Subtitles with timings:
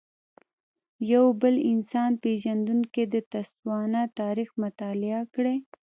[1.11, 5.55] یو بل انسان پېژندونکی د تسوانا تاریخ مطالعه کړی.